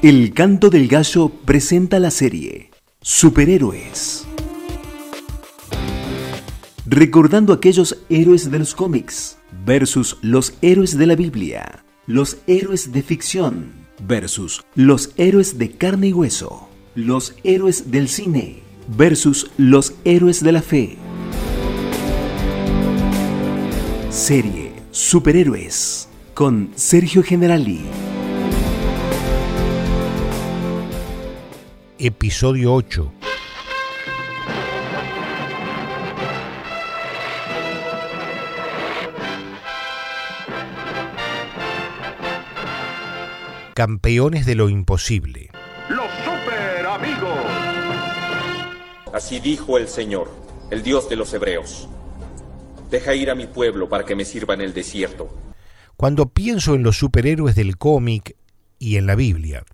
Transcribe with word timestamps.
El 0.00 0.32
Canto 0.32 0.70
del 0.70 0.86
Gallo 0.86 1.28
presenta 1.44 1.98
la 1.98 2.12
serie 2.12 2.70
Superhéroes. 3.02 4.28
Recordando 6.86 7.52
aquellos 7.52 7.98
héroes 8.08 8.48
de 8.48 8.60
los 8.60 8.76
cómics 8.76 9.38
versus 9.66 10.16
los 10.22 10.54
héroes 10.62 10.96
de 10.96 11.06
la 11.06 11.16
Biblia, 11.16 11.84
los 12.06 12.36
héroes 12.46 12.92
de 12.92 13.02
ficción 13.02 13.72
versus 14.06 14.64
los 14.76 15.10
héroes 15.16 15.58
de 15.58 15.72
carne 15.72 16.06
y 16.06 16.12
hueso, 16.12 16.68
los 16.94 17.34
héroes 17.42 17.90
del 17.90 18.08
cine 18.08 18.62
versus 18.96 19.50
los 19.56 19.94
héroes 20.04 20.44
de 20.44 20.52
la 20.52 20.62
fe. 20.62 20.96
Serie 24.10 24.70
Superhéroes 24.92 26.08
con 26.34 26.70
Sergio 26.76 27.24
Generali. 27.24 27.80
Episodio 32.00 32.74
8. 32.74 33.12
Campeones 43.74 44.46
de 44.46 44.54
lo 44.54 44.68
imposible. 44.68 45.50
Los 45.88 46.06
super 46.24 46.86
amigos. 46.86 47.30
Así 49.12 49.40
dijo 49.40 49.76
el 49.76 49.88
Señor, 49.88 50.30
el 50.70 50.84
Dios 50.84 51.08
de 51.08 51.16
los 51.16 51.34
hebreos. 51.34 51.88
Deja 52.92 53.16
ir 53.16 53.28
a 53.28 53.34
mi 53.34 53.48
pueblo 53.48 53.88
para 53.88 54.04
que 54.04 54.14
me 54.14 54.24
sirva 54.24 54.54
en 54.54 54.60
el 54.60 54.72
desierto. 54.72 55.36
Cuando 55.96 56.28
pienso 56.28 56.76
en 56.76 56.84
los 56.84 56.96
superhéroes 56.96 57.56
del 57.56 57.76
cómic 57.76 58.36
y 58.78 58.98
en 58.98 59.08
la 59.08 59.16
Biblia, 59.16 59.64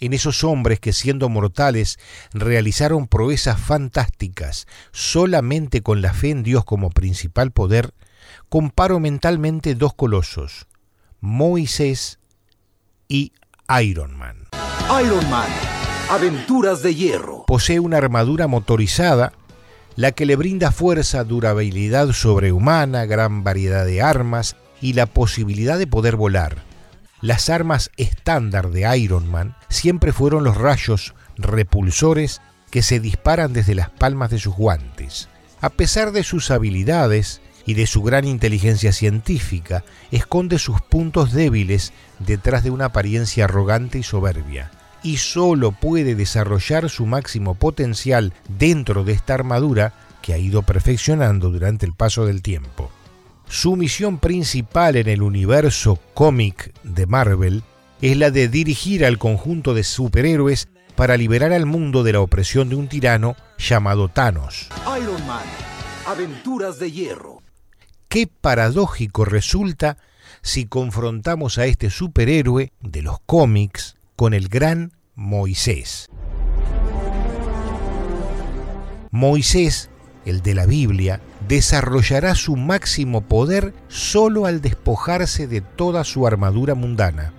en 0.00 0.12
esos 0.12 0.44
hombres 0.44 0.80
que 0.80 0.92
siendo 0.92 1.28
mortales 1.28 1.98
realizaron 2.32 3.06
proezas 3.06 3.60
fantásticas 3.60 4.66
solamente 4.92 5.82
con 5.82 6.02
la 6.02 6.12
fe 6.12 6.30
en 6.30 6.42
Dios 6.42 6.64
como 6.64 6.90
principal 6.90 7.50
poder, 7.50 7.94
comparo 8.48 9.00
mentalmente 9.00 9.74
dos 9.74 9.94
colosos, 9.94 10.66
Moisés 11.20 12.18
y 13.08 13.32
Iron 13.80 14.16
Man. 14.16 14.46
Iron 15.02 15.28
Man, 15.30 15.50
aventuras 16.10 16.82
de 16.82 16.94
hierro. 16.94 17.44
Posee 17.46 17.80
una 17.80 17.98
armadura 17.98 18.46
motorizada, 18.46 19.32
la 19.96 20.12
que 20.12 20.26
le 20.26 20.36
brinda 20.36 20.72
fuerza, 20.72 21.24
durabilidad 21.24 22.12
sobrehumana, 22.12 23.06
gran 23.06 23.42
variedad 23.44 23.86
de 23.86 24.02
armas 24.02 24.56
y 24.80 24.92
la 24.92 25.06
posibilidad 25.06 25.78
de 25.78 25.86
poder 25.86 26.16
volar. 26.16 26.65
Las 27.26 27.50
armas 27.50 27.90
estándar 27.96 28.70
de 28.70 28.96
Iron 29.00 29.28
Man 29.28 29.56
siempre 29.68 30.12
fueron 30.12 30.44
los 30.44 30.56
rayos 30.56 31.12
repulsores 31.36 32.40
que 32.70 32.82
se 32.82 33.00
disparan 33.00 33.52
desde 33.52 33.74
las 33.74 33.90
palmas 33.90 34.30
de 34.30 34.38
sus 34.38 34.54
guantes. 34.54 35.28
A 35.60 35.70
pesar 35.70 36.12
de 36.12 36.22
sus 36.22 36.52
habilidades 36.52 37.40
y 37.64 37.74
de 37.74 37.88
su 37.88 38.04
gran 38.04 38.28
inteligencia 38.28 38.92
científica, 38.92 39.82
esconde 40.12 40.60
sus 40.60 40.80
puntos 40.80 41.32
débiles 41.32 41.92
detrás 42.20 42.62
de 42.62 42.70
una 42.70 42.84
apariencia 42.84 43.46
arrogante 43.46 43.98
y 43.98 44.04
soberbia, 44.04 44.70
y 45.02 45.16
solo 45.16 45.72
puede 45.72 46.14
desarrollar 46.14 46.88
su 46.88 47.06
máximo 47.06 47.56
potencial 47.56 48.34
dentro 48.48 49.02
de 49.02 49.14
esta 49.14 49.34
armadura 49.34 49.94
que 50.22 50.32
ha 50.32 50.38
ido 50.38 50.62
perfeccionando 50.62 51.50
durante 51.50 51.86
el 51.86 51.92
paso 51.92 52.24
del 52.24 52.40
tiempo. 52.40 52.92
Su 53.48 53.76
misión 53.76 54.18
principal 54.18 54.96
en 54.96 55.08
el 55.08 55.22
universo 55.22 56.00
cómic 56.14 56.74
de 56.82 57.06
Marvel 57.06 57.62
es 58.02 58.16
la 58.16 58.30
de 58.30 58.48
dirigir 58.48 59.04
al 59.04 59.18
conjunto 59.18 59.72
de 59.72 59.84
superhéroes 59.84 60.68
para 60.96 61.16
liberar 61.16 61.52
al 61.52 61.66
mundo 61.66 62.02
de 62.02 62.12
la 62.12 62.20
opresión 62.20 62.68
de 62.68 62.76
un 62.76 62.88
tirano 62.88 63.36
llamado 63.58 64.08
Thanos. 64.08 64.68
Iron 65.00 65.26
Man, 65.26 65.44
aventuras 66.06 66.78
de 66.78 66.90
hierro. 66.90 67.42
Qué 68.08 68.26
paradójico 68.26 69.24
resulta 69.24 69.96
si 70.42 70.66
confrontamos 70.66 71.58
a 71.58 71.66
este 71.66 71.90
superhéroe 71.90 72.72
de 72.80 73.02
los 73.02 73.18
cómics 73.26 73.96
con 74.16 74.34
el 74.34 74.48
gran 74.48 74.92
Moisés. 75.14 76.08
Moisés, 79.10 79.90
el 80.26 80.42
de 80.42 80.54
la 80.54 80.66
Biblia, 80.66 81.20
desarrollará 81.48 82.34
su 82.34 82.56
máximo 82.56 83.22
poder 83.22 83.72
solo 83.88 84.44
al 84.46 84.60
despojarse 84.60 85.46
de 85.46 85.60
toda 85.62 86.04
su 86.04 86.26
armadura 86.26 86.74
mundana. 86.74 87.32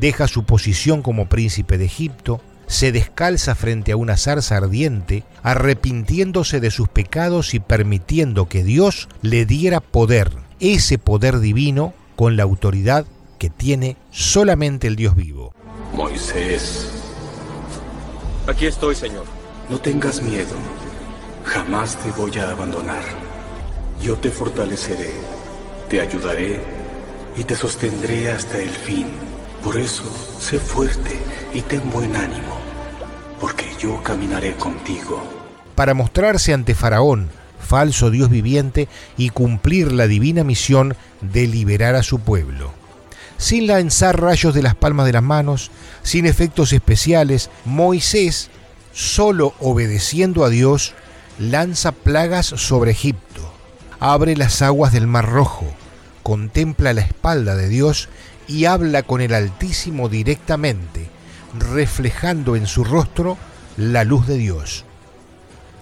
Deja 0.00 0.26
su 0.26 0.44
posición 0.44 1.02
como 1.02 1.28
príncipe 1.28 1.78
de 1.78 1.84
Egipto, 1.84 2.40
se 2.66 2.90
descalza 2.92 3.54
frente 3.54 3.92
a 3.92 3.96
una 3.96 4.16
zarza 4.16 4.56
ardiente, 4.56 5.24
arrepintiéndose 5.42 6.60
de 6.60 6.70
sus 6.70 6.88
pecados 6.88 7.54
y 7.54 7.60
permitiendo 7.60 8.48
que 8.48 8.64
Dios 8.64 9.08
le 9.22 9.46
diera 9.46 9.80
poder, 9.80 10.32
ese 10.60 10.98
poder 10.98 11.40
divino 11.40 11.92
con 12.16 12.36
la 12.36 12.42
autoridad 12.42 13.04
que 13.38 13.50
tiene 13.50 13.96
solamente 14.10 14.86
el 14.86 14.96
Dios 14.96 15.14
vivo. 15.14 15.52
Moisés, 15.94 16.90
Aquí 18.46 18.66
estoy, 18.66 18.94
Señor. 18.94 19.24
no 19.70 19.78
tengas 19.78 20.20
miedo. 20.22 20.54
Jamás 21.44 21.96
te 21.98 22.10
voy 22.12 22.36
a 22.38 22.50
abandonar. 22.50 23.04
Yo 24.02 24.16
te 24.16 24.30
fortaleceré, 24.30 25.12
te 25.88 26.00
ayudaré 26.00 26.60
y 27.36 27.44
te 27.44 27.54
sostendré 27.54 28.30
hasta 28.30 28.58
el 28.58 28.70
fin. 28.70 29.06
Por 29.62 29.78
eso, 29.78 30.04
sé 30.40 30.58
fuerte 30.58 31.18
y 31.52 31.60
ten 31.62 31.88
buen 31.90 32.14
ánimo, 32.16 32.58
porque 33.40 33.66
yo 33.78 34.02
caminaré 34.02 34.54
contigo. 34.54 35.22
Para 35.74 35.94
mostrarse 35.94 36.52
ante 36.52 36.74
Faraón, 36.74 37.30
falso 37.60 38.10
Dios 38.10 38.30
viviente, 38.30 38.88
y 39.16 39.30
cumplir 39.30 39.92
la 39.92 40.06
divina 40.06 40.44
misión 40.44 40.96
de 41.20 41.46
liberar 41.46 41.94
a 41.94 42.02
su 42.02 42.20
pueblo. 42.20 42.72
Sin 43.36 43.66
lanzar 43.66 44.20
rayos 44.20 44.54
de 44.54 44.62
las 44.62 44.74
palmas 44.74 45.06
de 45.06 45.12
las 45.12 45.22
manos, 45.22 45.70
sin 46.02 46.26
efectos 46.26 46.72
especiales, 46.72 47.50
Moisés, 47.64 48.50
solo 48.92 49.54
obedeciendo 49.60 50.44
a 50.44 50.50
Dios, 50.50 50.94
lanza 51.38 51.92
plagas 51.92 52.46
sobre 52.46 52.92
Egipto, 52.92 53.52
abre 54.00 54.36
las 54.36 54.62
aguas 54.62 54.92
del 54.92 55.06
Mar 55.06 55.28
Rojo, 55.28 55.66
contempla 56.22 56.92
la 56.92 57.00
espalda 57.00 57.56
de 57.56 57.68
Dios 57.68 58.08
y 58.46 58.66
habla 58.66 59.02
con 59.02 59.20
el 59.20 59.34
Altísimo 59.34 60.08
directamente, 60.08 61.08
reflejando 61.58 62.56
en 62.56 62.66
su 62.66 62.84
rostro 62.84 63.36
la 63.76 64.04
luz 64.04 64.26
de 64.26 64.36
Dios. 64.36 64.84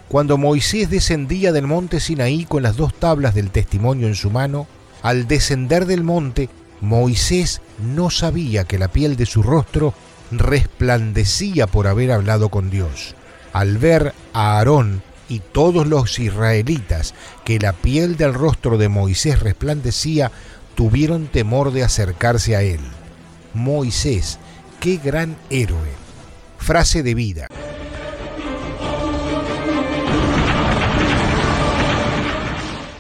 Cuando 0.08 0.36
Moisés 0.36 0.90
descendía 0.90 1.52
del 1.52 1.66
monte 1.66 1.98
Sinaí 2.00 2.44
con 2.44 2.62
las 2.62 2.76
dos 2.76 2.94
tablas 2.94 3.34
del 3.34 3.50
testimonio 3.50 4.06
en 4.06 4.14
su 4.14 4.30
mano, 4.30 4.66
al 5.02 5.26
descender 5.26 5.86
del 5.86 6.04
monte, 6.04 6.48
Moisés 6.80 7.60
no 7.78 8.10
sabía 8.10 8.64
que 8.64 8.78
la 8.78 8.88
piel 8.88 9.16
de 9.16 9.26
su 9.26 9.42
rostro 9.42 9.94
resplandecía 10.30 11.66
por 11.66 11.86
haber 11.86 12.12
hablado 12.12 12.48
con 12.48 12.70
Dios. 12.70 13.14
Al 13.52 13.78
ver 13.78 14.14
a 14.32 14.58
Aarón 14.58 15.02
y 15.28 15.40
todos 15.40 15.86
los 15.86 16.18
israelitas 16.18 17.14
que 17.44 17.58
la 17.58 17.72
piel 17.72 18.16
del 18.16 18.34
rostro 18.34 18.78
de 18.78 18.88
Moisés 18.88 19.40
resplandecía, 19.40 20.30
tuvieron 20.74 21.26
temor 21.26 21.72
de 21.72 21.84
acercarse 21.84 22.56
a 22.56 22.62
él. 22.62 22.80
Moisés, 23.54 24.38
qué 24.80 24.96
gran 24.96 25.36
héroe. 25.50 25.90
Frase 26.58 27.02
de 27.02 27.14
vida. 27.14 27.46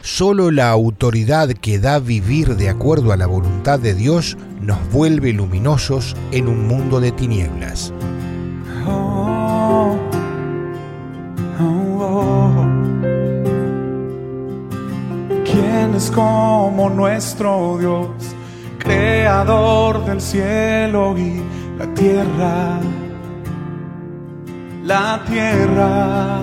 Solo 0.02 0.50
la 0.50 0.68
autoridad 0.68 1.48
que 1.54 1.78
da 1.78 1.98
vivir 1.98 2.56
de 2.56 2.68
acuerdo 2.68 3.12
a 3.12 3.16
la 3.16 3.26
voluntad 3.26 3.78
de 3.80 3.94
Dios 3.94 4.36
nos 4.60 4.78
vuelve 4.90 5.32
luminosos 5.32 6.14
en 6.32 6.48
un 6.48 6.66
mundo 6.68 7.00
de 7.00 7.12
tinieblas. 7.12 7.94
¿Quién 15.92 16.00
es 16.00 16.10
como 16.10 16.88
nuestro 16.88 17.76
Dios, 17.78 18.06
creador 18.78 20.06
del 20.06 20.22
cielo 20.22 21.14
y 21.18 21.42
la 21.78 21.86
tierra? 21.92 22.80
La 24.84 25.22
tierra 25.28 26.40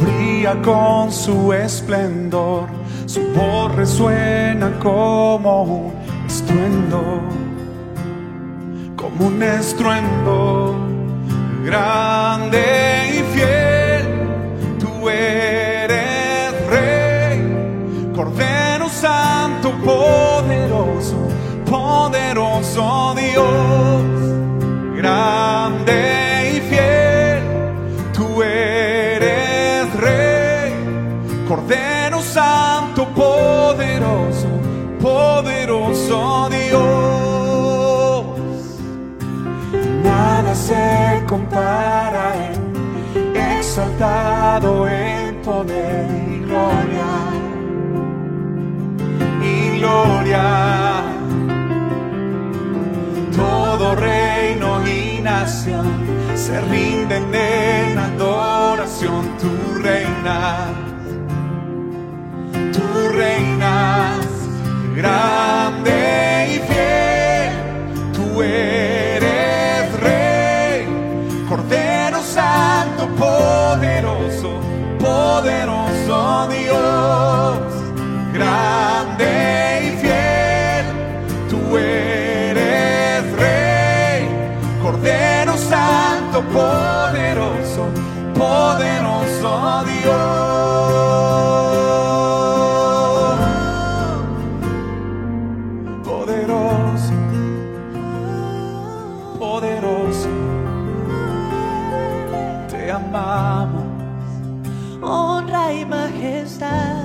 brilla 0.00 0.62
con 0.62 1.10
su 1.10 1.52
esplendor, 1.52 2.68
su 3.06 3.22
voz 3.32 3.74
resuena 3.74 4.70
como 4.78 5.62
un 5.64 5.92
estruendo, 6.28 7.02
como 8.94 9.26
un 9.26 9.42
estruendo 9.42 10.76
grande 11.64 12.79
Dios, 23.14 24.02
grande 24.96 26.52
y 26.56 26.60
fiel, 26.60 27.42
tú 28.12 28.42
eres 28.42 29.92
rey, 29.96 30.74
Cordero 31.48 32.20
Santo, 32.20 33.06
poderoso, 33.08 34.48
poderoso 35.00 36.48
Dios. 36.50 38.24
Nada 40.04 40.54
se 40.54 41.22
compara 41.26 42.30
a 42.30 42.34
él, 42.50 42.58
exaltado 43.58 44.88
en 44.88 45.42
poder 45.42 46.06
y 46.28 46.38
gloria. 46.40 47.10
Y 49.42 49.78
gloria. 49.78 50.79
Se 56.50 56.60
rinden 56.62 57.32
en 57.32 57.98
adoración. 57.98 59.22
Tu 59.38 59.52
reinas, 59.78 60.68
tu 62.76 63.08
reinas, 63.20 64.26
grande 64.96 65.96
y 66.54 66.58
fiel. 66.68 67.52
Tú 68.16 68.42
eres 68.42 70.00
rey, 70.00 70.86
Cordero 71.48 72.20
Santo, 72.22 73.08
poderoso, 73.16 74.50
poderoso 74.98 76.48
Dios, 76.48 77.39
poderoso 88.40 89.84
Dios. 89.90 90.40
Poderoso, 96.04 97.14
poderoso, 99.38 100.28
te 102.70 102.90
amamos. 102.90 103.84
honra 105.02 105.72
y 105.72 105.84
majestad, 105.84 107.04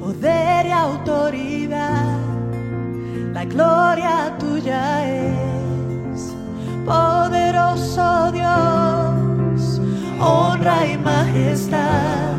poder 0.00 0.66
y 0.66 0.70
autoridad, 0.70 2.18
la 3.32 3.44
gloria 3.44 4.34
tuya 4.38 4.82
es, 5.06 6.34
poderoso 6.86 8.23
honra 10.64 10.86
y 10.86 10.96
majestad, 10.96 12.36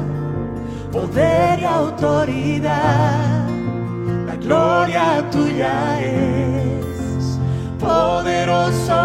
poder 0.91 1.59
y 1.59 1.63
autoridad, 1.63 3.47
la 4.25 4.35
gloria 4.37 5.29
tuya 5.31 6.01
es, 6.01 7.39
poderoso 7.79 9.04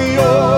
poderoso 0.00 0.04
Dios, 0.04 0.49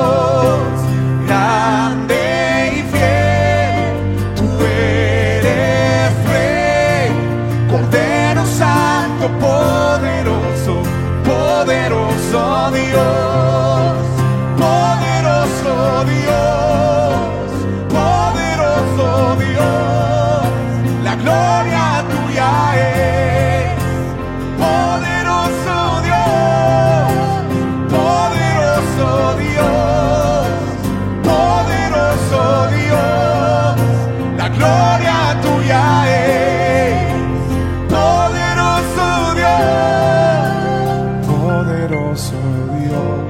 poderoso 42.13 42.37
Dios, 42.79 43.25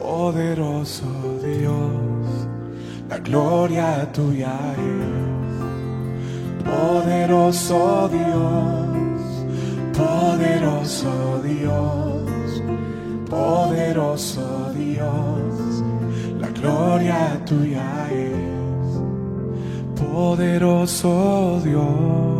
poderoso 0.00 1.10
Dios, 1.42 2.46
la 3.08 3.18
gloria 3.18 4.12
tuya 4.12 4.56
es, 4.78 6.64
poderoso 6.64 8.08
Dios, 8.08 9.44
poderoso 9.98 11.42
Dios, 11.42 12.62
poderoso 13.28 14.72
Dios, 14.72 15.82
la 16.38 16.48
gloria 16.50 17.40
tuya 17.44 18.08
es, 18.12 19.00
poderoso 20.00 21.60
Dios. 21.64 22.39